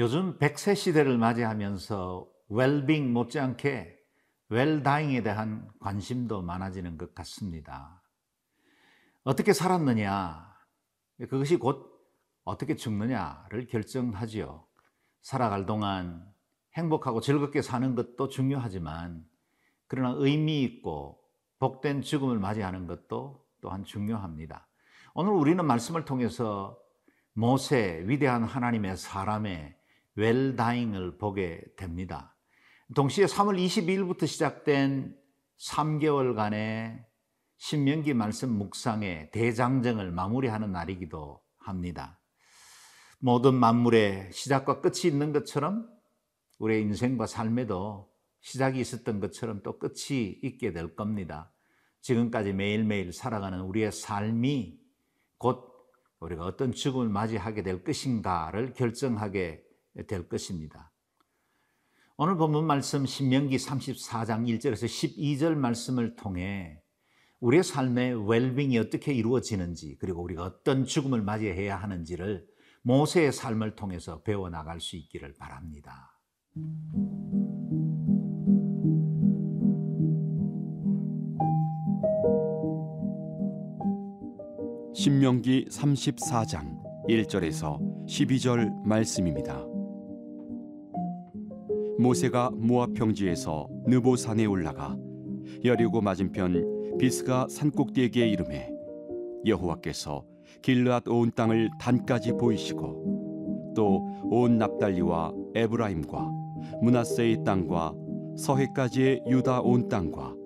[0.00, 3.98] 요즘 100세 시대를 맞이하면서 웰빙 못지않게
[4.48, 8.02] 웰다잉에 대한 관심도 많아지는 것 같습니다.
[9.24, 10.56] 어떻게 살았느냐,
[11.28, 11.86] 그것이 곧
[12.44, 14.66] 어떻게 죽느냐를 결정하지요.
[15.20, 16.26] 살아갈 동안
[16.78, 19.22] 행복하고 즐겁게 사는 것도 중요하지만,
[19.86, 21.20] 그러나 의미 있고
[21.58, 24.66] 복된 죽음을 맞이하는 것도 또한 중요합니다.
[25.12, 26.78] 오늘 우리는 말씀을 통해서
[27.34, 29.78] 모세, 위대한 하나님의 사람의
[30.20, 32.36] 웰다잉을 보게 됩니다.
[32.94, 35.16] 동시에 3월 22일부터 시작된
[35.58, 37.04] 3개월간의
[37.56, 42.20] 신명기 말씀 묵상의 대장정을 마무리하는 날이기도 합니다.
[43.18, 45.88] 모든 만물의 시작과 끝이 있는 것처럼
[46.58, 51.52] 우리의 인생과 삶에도 시작이 있었던 것처럼 또 끝이 있게 될 겁니다.
[52.02, 54.78] 지금까지 매일매일 살아가는 우리의 삶이
[55.38, 55.70] 곧
[56.18, 59.69] 우리가 어떤 죽음을 맞이하게 될 것인가를 결정하게
[60.06, 60.92] 될 것입니다.
[62.16, 66.82] 오늘 본문 말씀 신명기 34장 1절에서 12절 말씀을 통해
[67.40, 72.46] 우리의 삶의 웰빙이 어떻게 이루어지는지 그리고 우리가 어떤 죽음을 맞이해야 하는지를
[72.82, 76.18] 모세의 삶을 통해서 배워 나갈 수 있기를 바랍니다.
[84.94, 89.69] 신명기 34장 1절에서 12절 말씀입니다.
[92.00, 94.96] 모세가 모압 평지에서 느보산에 올라가
[95.64, 98.70] 여리고 맞은편 비스가 산꼭대기에 이름해
[99.46, 100.24] 여호와께서
[100.62, 106.30] 길르앗 온 땅을 단까지 보이시고 또 온 납달리와 에브라임과
[106.82, 107.94] 문하세의 땅과
[108.36, 110.36] 서해까지의 유다 온 땅과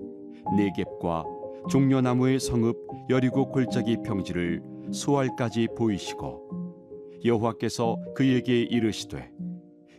[0.56, 1.24] 네겝과
[1.68, 2.74] 종려나무의 성읍
[3.10, 6.48] 여리고 골짜기 평지를 수알까지 보이시고
[7.26, 9.30] 여호와께서 그에게 이르시되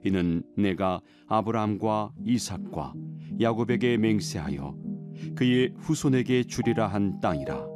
[0.05, 2.93] 이는 내가 아브라함과 이삭과
[3.41, 4.75] 야곱에게 맹세하여
[5.35, 7.67] 그의 후손에게 주리라 한 땅이라.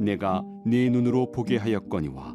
[0.00, 2.34] 내가 네 눈으로 보게 하였거니와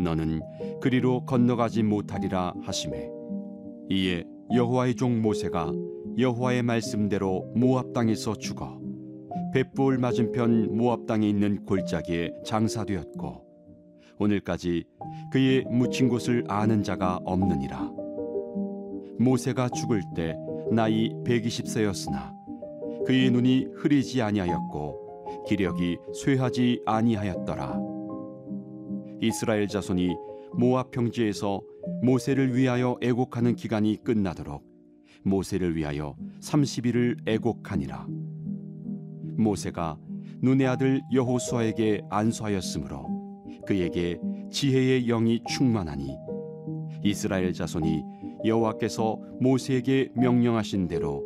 [0.00, 0.40] 너는
[0.80, 3.10] 그리로 건너가지 못하리라 하심에
[3.90, 4.24] 이에
[4.54, 5.72] 여호와의 종 모세가
[6.18, 8.80] 여호와의 말씀대로 모압 땅에서 죽어
[9.52, 13.44] 벳불 맞은편 모압 땅에 있는 골짜기에 장사되었고
[14.18, 14.84] 오늘까지
[15.32, 17.97] 그의 묻힌 곳을 아는 자가 없느니라
[19.18, 20.36] 모세가 죽을 때
[20.70, 22.32] 나이 120세였으나
[23.06, 27.80] 그의 눈이 흐리지 아니하였고 기력이 쇠하지 아니하였더라.
[29.20, 30.14] 이스라엘 자손이
[30.52, 31.60] 모압 평지에서
[32.02, 34.62] 모세를 위하여 애곡하는 기간이 끝나도록
[35.24, 38.06] 모세를 위하여 30일을 애곡하니라.
[39.36, 39.98] 모세가
[40.40, 43.06] 눈의 아들 여호수아에게 안수하였으므로
[43.66, 44.18] 그에게
[44.50, 46.16] 지혜의 영이 충만하니
[47.02, 48.02] 이스라엘 자손이
[48.44, 51.24] 여호와께서 모세에게 명령하신 대로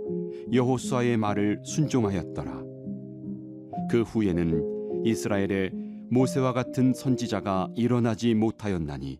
[0.52, 2.62] 여호수아의 말을 순종하였더라.
[3.90, 5.70] 그 후에는 이스라엘에
[6.10, 9.18] 모세와 같은 선지자가 일어나지 못하였나니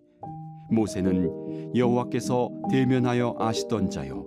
[0.71, 4.27] 모세는 여호와께서 대면하여 아시던 자요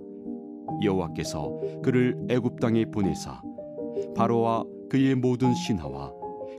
[0.82, 3.40] 여호와께서 그를 애굽 땅에 보내사
[4.14, 6.12] 바로와 그의 모든 신하와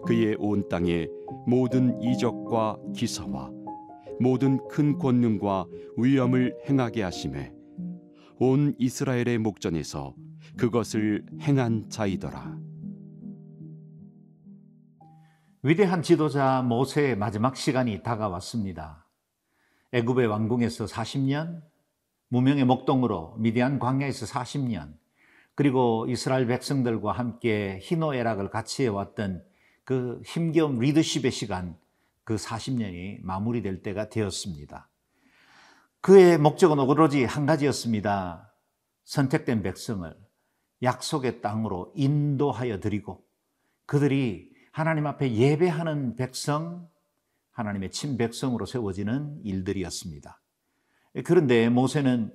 [0.06, 1.10] 그의 온 땅의
[1.46, 3.52] 모든 이적과 기사와
[4.20, 5.68] 모든 큰 권능과
[5.98, 7.54] 위엄을 행하게 하심에
[8.40, 10.16] 온 이스라엘의 목전에서
[10.58, 12.58] 그것을 행한 자이더라.
[15.64, 19.08] 위대한 지도자 모세의 마지막 시간이 다가왔습니다.
[19.92, 21.62] 애굽의 왕궁에서 40년,
[22.30, 24.94] 무명의 목동으로 미디안 광야에서 40년,
[25.56, 29.44] 그리고 이스라엘 백성들과 함께 희노애락을 같이 해왔던
[29.84, 31.78] 그 힘겨운 리더십의 시간,
[32.28, 34.90] 그 40년이 마무리될 때가 되었습니다.
[36.02, 38.54] 그의 목적은 오로지 한 가지였습니다.
[39.06, 40.14] 선택된 백성을
[40.84, 43.24] 약속의 땅으로 인도하여 드리고
[43.86, 46.90] 그들이 하나님 앞에 예배하는 백성,
[47.52, 50.42] 하나님의 친백성으로 세워지는 일들이었습니다.
[51.24, 52.34] 그런데 모세는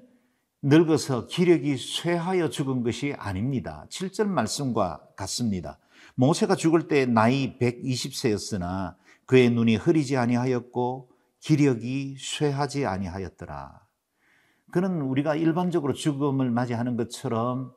[0.62, 3.84] 늙어서 기력이 쇠하여 죽은 것이 아닙니다.
[3.90, 5.78] 7절 말씀과 같습니다.
[6.14, 9.01] 모세가 죽을 때 나이 120세였으나
[9.32, 11.08] 그의 눈이 흐리지 아니하였고
[11.40, 13.80] 기력이 쇠하지 아니하였더라.
[14.70, 17.72] 그는 우리가 일반적으로 죽음을 맞이하는 것처럼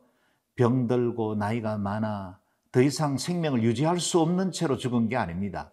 [0.56, 2.42] 병들고 나이가 많아
[2.74, 5.72] 더 이상 생명을 유지할 수 없는 채로 죽은 게 아닙니다.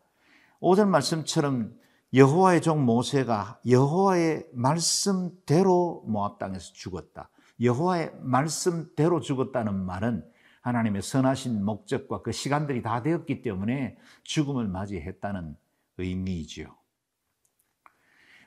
[0.61, 1.75] 오전 말씀처럼
[2.15, 7.29] 여호와의 종 모세가 여호와의 말씀대로 모압 땅에서 죽었다.
[7.61, 10.25] 여호와의 말씀대로 죽었다는 말은
[10.61, 15.57] 하나님의 선하신 목적과 그 시간들이 다 되었기 때문에 죽음을 맞이했다는
[15.99, 16.77] 의미이지요.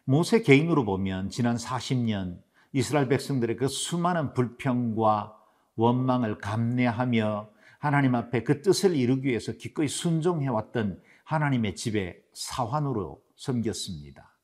[0.06, 2.42] 모세 개인으로 보면 지난 40년
[2.74, 5.36] 이스라엘 백성들의 그 수많은 불평과
[5.76, 7.50] 원망을 감내하며
[7.80, 14.38] 하나님 앞에 그 뜻을 이루기 위해서 기꺼이 순종해왔던 하나님의 집에 사환으로 섬겼습니다.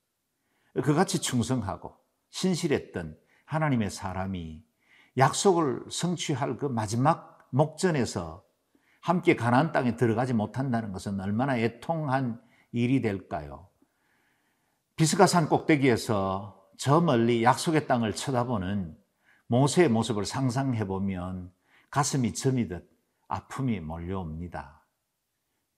[0.83, 1.95] 그같이 충성하고
[2.29, 4.63] 신실했던 하나님의 사람이
[5.17, 8.43] 약속을 성취할 그 마지막 목전에서
[9.01, 12.39] 함께 가나안 땅에 들어가지 못한다는 것은 얼마나 애통한
[12.71, 13.67] 일이 될까요?
[14.95, 18.97] 비스가 산 꼭대기에서 저 멀리 약속의 땅을 쳐다보는
[19.47, 21.51] 모세의 모습을 상상해 보면
[21.89, 22.89] 가슴이 저미듯
[23.27, 24.85] 아픔이 몰려옵니다.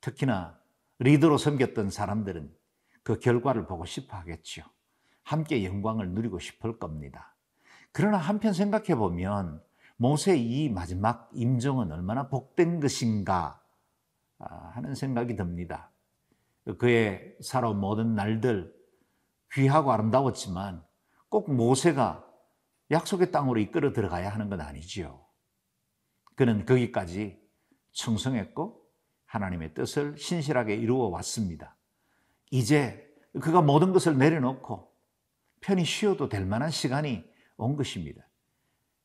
[0.02, 0.60] 특히나
[1.00, 2.54] 리더로 섬겼던 사람들은
[3.04, 4.64] 그 결과를 보고 싶어 하겠죠.
[5.24, 7.36] 함께 영광을 누리고 싶을 겁니다.
[7.92, 9.62] 그러나 한편 생각해 보면
[9.98, 13.62] 모세의 이 마지막 임종은 얼마나 복된 것인가
[14.40, 15.93] 아, 하는 생각이 듭니다.
[16.78, 18.74] 그의 살아온 모든 날들
[19.54, 20.84] 귀하고 아름다웠지만
[21.30, 22.26] 꼭 모세가
[22.92, 25.26] 약속의 땅으로 이끌어 들어가야 하는 건 아니지요.
[26.36, 27.40] 그는 거기까지
[27.92, 28.84] 충성했고
[29.26, 31.76] 하나님의 뜻을 신실하게 이루어 왔습니다.
[32.52, 34.94] 이제 그가 모든 것을 내려놓고
[35.60, 37.24] 편히 쉬어도 될 만한 시간이
[37.58, 38.28] 온 것입니다.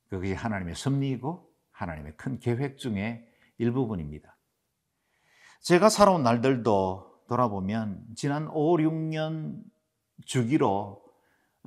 [0.08, 3.26] 그것이 하나님의 섭리이고 하나님의 큰 계획 중에
[3.58, 4.36] 일부분입니다.
[5.60, 9.62] 제가 살아온 날들도 돌아보면 지난 5, 6년
[10.24, 11.04] 주기로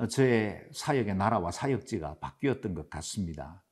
[0.10, 3.64] 저의 사역의 나라와 사역지가 바뀌었던 것 같습니다.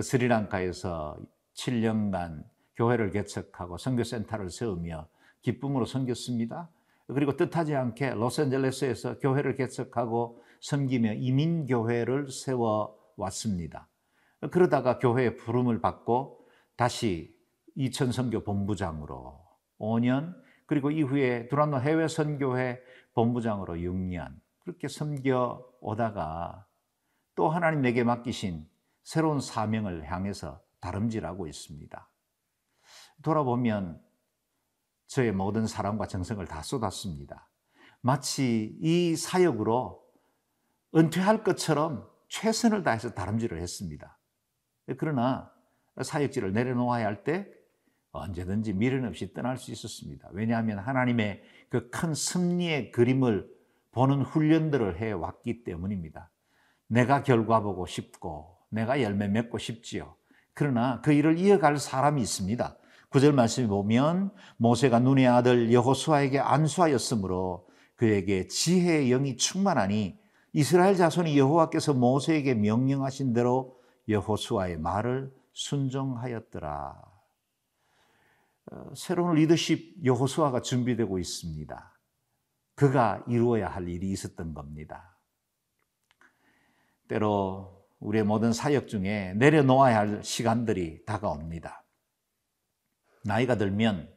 [0.00, 1.18] 스리랑카에서
[1.54, 2.44] 7년간
[2.74, 5.08] 교회를 개척하고 선교센터를 세우며
[5.42, 6.70] 기쁨으로 섬겼습니다.
[7.08, 13.88] 그리고 뜻하지 않게 로스앤젤레스에서 교회를 개척하고 섬기며 이민교회를 세워 왔습니다.
[14.50, 16.46] 그러다가 교회의 부름을 받고
[16.76, 17.34] 다시
[17.74, 19.38] 이천 선교 본부장으로
[19.78, 20.34] 5년
[20.66, 22.80] 그리고 이후에 두란노 해외 선교회
[23.14, 26.66] 본부장으로 6년 그렇게 섬겨 오다가
[27.34, 28.68] 또 하나님 내게 맡기신
[29.04, 32.10] 새로운 사명을 향해서 다름질하고 있습니다.
[33.22, 34.02] 돌아보면
[35.06, 37.48] 저의 모든 사랑과 정성을 다 쏟았습니다.
[38.00, 40.04] 마치 이 사역으로
[40.94, 44.18] 은퇴할 것처럼 최선을 다해서 다름질을 했습니다.
[44.98, 45.52] 그러나
[46.00, 47.55] 사역지를 내려놓아야 할 때
[48.16, 50.28] 언제든지 미련 없이 떠날 수 있었습니다.
[50.32, 53.48] 왜냐하면 하나님의 그 큰 승리의 그림을
[53.92, 56.30] 보는 훈련들을 해 왔기 때문입니다.
[56.88, 60.14] 내가 결과 보고 싶고 내가 열매 맺고 싶지요.
[60.54, 62.76] 그러나 그 일을 이어갈 사람이 있습니다.
[63.08, 70.18] 구절 말씀에 보면 모세가 눈의 아들 여호수아에게 안수하였으므로 그에게 지혜의 영이 충만하니
[70.52, 73.78] 이스라엘 자손이 여호와께서 모세에게 명령하신 대로
[74.08, 77.15] 여호수아의 말을 순종하였더라.
[78.72, 82.00] 어, 새로운 리더십 여호수아가 준비되고 있습니다.
[82.74, 85.18] 그가 이루어야 할 일이 있었던 겁니다.
[87.08, 91.84] 때로 우리의 모든 사역 중에 내려놓아야 할 시간들이 다가옵니다.
[93.24, 94.12] 나이가 들면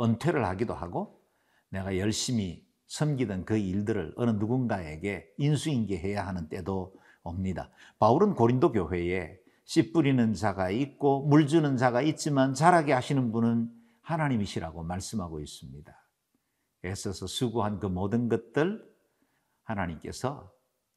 [0.00, 1.20] 은퇴를 하기도 하고
[1.68, 7.70] 내가 열심히 섬기던 그 일들을 어느 누군가에게 인수인계해야 하는 때도 옵니다.
[7.98, 13.79] 바울은 고린도 교회에 씨 뿌리는 자가 있고 물 주는 자가 있지만 자라게 하시는 분은
[14.10, 15.92] 하나님이시라고 말씀하고 있습니다.
[16.84, 18.88] 애써서 수고한 그 모든 것들
[19.64, 20.52] 하나님께서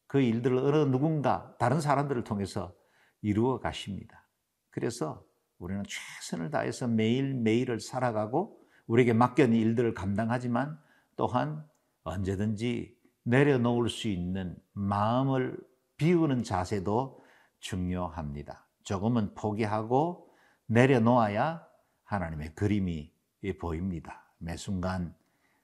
[0.07, 2.73] 그 일들을 어느 누군가 다른 사람들을 통해서
[3.21, 4.27] 이루어 가십니다.
[4.69, 5.25] 그래서
[5.59, 10.79] 우리는 최선을 다해서 매일매일을 살아가고 우리에게 맡겨진 일들을 감당하지만
[11.15, 11.65] 또한
[12.03, 15.57] 언제든지 내려놓을 수 있는 마음을
[15.97, 17.23] 비우는 자세도
[17.59, 18.67] 중요합니다.
[18.83, 20.29] 조금은 포기하고
[20.65, 21.65] 내려놓아야
[22.13, 23.11] 하나님의 그림이
[23.59, 24.23] 보입니다.
[24.37, 25.15] 매 순간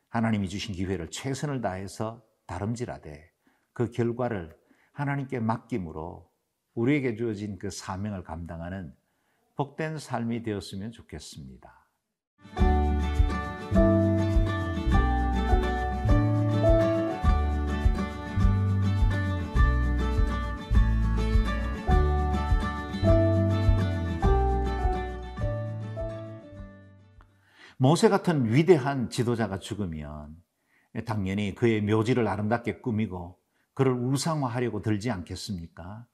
[0.09, 3.31] 하나님이 주신 기회를 최선을 다해서 다름질하되
[3.73, 4.57] 그 결과를
[4.91, 6.29] 하나님께 맡김으로
[6.73, 8.95] 우리에게 주어진 그 사명을 감당하는
[9.55, 11.78] 복된 삶이 되었으면 좋겠습니다.
[27.89, 30.35] 모세 같은 위대한 지도자가 죽으면
[31.07, 33.39] 당연히 그의 묘지를 아름답게 꾸미고
[33.73, 36.05] 그를 우상화하려고 들지 않겠습니까?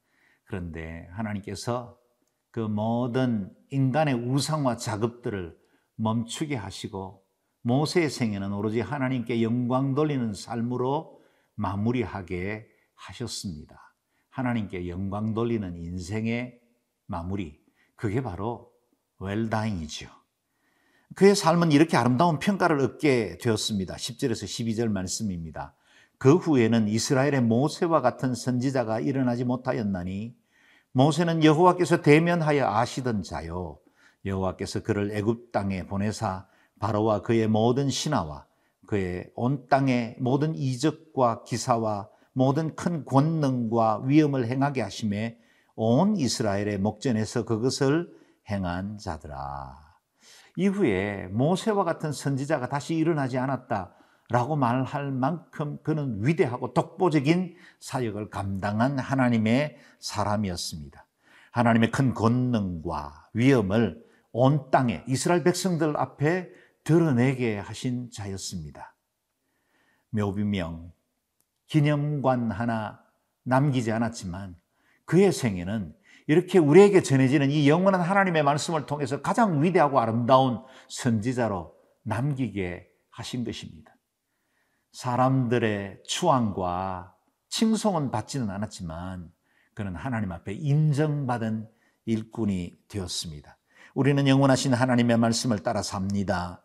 [0.46, 2.00] 그런데 하나님께서
[2.52, 5.60] 그 모든 인간의 우상화 작업들을
[5.96, 7.26] 멈추게 하시고
[7.64, 11.22] 모세의 생애는 오로지 하나님께 영광 돌리는 삶으로
[11.56, 13.94] 마무리하게 하셨습니다.
[14.30, 16.58] 하나님께 영광 돌리는 인생의
[17.06, 17.62] 마무리.
[17.98, 18.72] 그게 바로
[19.20, 20.25] 웰다잉이죠.
[21.16, 23.96] 그의 삶은 이렇게 아름다운 평가를 얻게 되었습니다.
[23.96, 25.74] 10절에서 12절 말씀입니다.
[26.18, 30.36] 그 후에는 이스라엘의 모세와 같은 선지자가 일어나지 못하였나니
[30.92, 33.80] 모세는 여호와께서 대면하여 아시던 자요
[34.26, 36.48] 여호와께서 그를 애굽 땅에 보내사
[36.80, 38.46] 바로와 그의 모든 신하와
[38.88, 45.38] 그의 온 땅의 모든 이적과 기사와 모든 큰 권능과 위엄을 행하게 하심에
[45.76, 48.10] 온 이스라엘의 목전에서 그것을
[48.50, 49.85] 행한 자들아.
[50.58, 59.78] 이후에 모세와 같은 선지자가 다시 일어나지 않았다라고 말할 만큼 그는 위대하고 독보적인 사역을 감당한 하나님의
[60.00, 61.06] 사람이었습니다.
[61.52, 66.50] 하나님의 큰 권능과 위엄을 온 땅에 이스라엘 백성들 앞에
[66.84, 68.96] 드러내게 하신 자였습니다.
[70.10, 70.92] 묘비명,
[71.68, 73.02] 기념관 하나
[73.44, 74.56] 남기지 않았지만
[75.06, 75.96] 그의 생애는
[76.28, 83.96] 이렇게 우리에게 전해지는 이 영원한 하나님의 말씀을 통해서 가장 위대하고 아름다운 선지자로 남기게 하신 것입니다.
[84.92, 87.16] 사람들의 추앙과
[87.50, 89.32] 칭송은 받지는 않았지만
[89.74, 91.68] 그는 하나님 앞에 인정받은
[92.06, 93.58] 일꾼이 되었습니다.
[93.94, 96.64] 우리는 영원하신 하나님의 말씀을 따라 삽니다.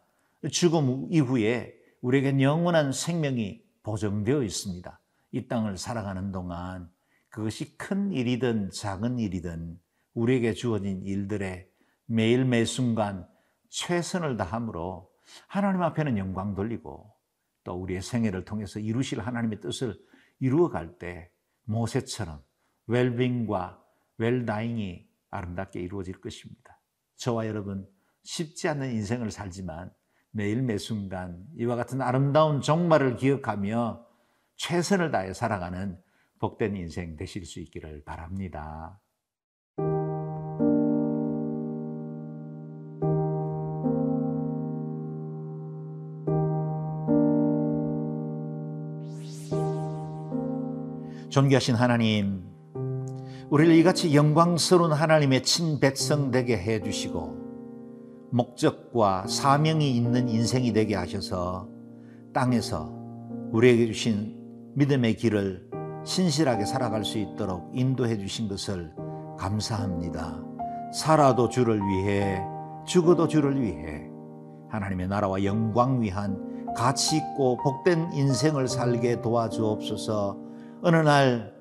[0.50, 5.00] 죽음 이후에 우리에겐 영원한 생명이 보정되어 있습니다.
[5.32, 6.90] 이 땅을 살아가는 동안
[7.30, 9.78] 그것이 큰 일이든 작은 일이든
[10.14, 11.68] 우리에게 주어진 일들에
[12.06, 13.26] 매일 매 순간
[13.68, 15.10] 최선을 다함으로
[15.46, 17.14] 하나님 앞에는 영광 돌리고
[17.62, 19.96] 또 우리의 생애를 통해서 이루실 하나님의 뜻을
[20.40, 21.30] 이루어갈 때
[21.64, 22.42] 모세처럼
[22.88, 23.80] 웰빙과
[24.18, 26.80] 웰다잉이 아름답게 이루어질 것입니다.
[27.16, 27.88] 저와 여러분
[28.24, 29.92] 쉽지 않는 인생을 살지만
[30.32, 34.04] 매일 매 순간 이와 같은 아름다운 종말을 기억하며
[34.56, 35.96] 최선을 다해 살아가는
[36.40, 38.98] 복된 인생 되실 수 있기를 바랍니다.
[51.28, 52.42] 존귀하신 하나님,
[53.50, 61.68] 우리를 이같이 영광스러운 하나님의 친백성 되게 해 주시고 목적과 사명이 있는 인생이 되게 하셔서
[62.32, 62.92] 땅에서
[63.52, 64.36] 우리에게 주신
[64.74, 65.69] 믿음의 길을
[66.04, 68.92] 신실하게 살아갈 수 있도록 인도해 주신 것을
[69.38, 70.42] 감사합니다.
[70.92, 72.42] 살아도 주를 위해
[72.86, 74.08] 죽어도 주를 위해
[74.68, 80.38] 하나님의 나라와 영광 위한 가치 있고 복된 인생을 살게 도와주옵소서.
[80.82, 81.52] 어느 날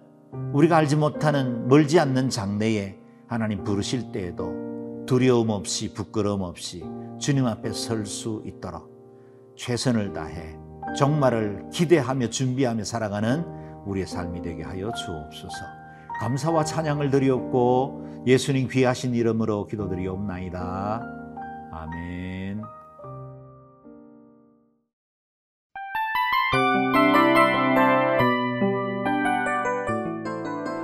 [0.53, 6.83] 우리가 알지 못하는 멀지 않는 장래에 하나님 부르실 때에도 두려움 없이 부끄러움 없이
[7.19, 8.89] 주님 앞에 설 수 있도록
[9.57, 10.57] 최선을 다해
[10.95, 15.55] 정말을 기대하며 준비하며 살아가는 우리의 삶이 되게 하여 주옵소서.
[16.19, 21.01] 감사와 찬양을 드리옵고 예수님 귀하신 이름으로 기도드리옵나이다.
[21.71, 22.61] 아멘.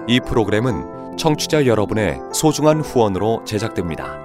[0.07, 4.24] 이 프로그램은 청취자 여러분의 소중한 후원으로 제작됩니다.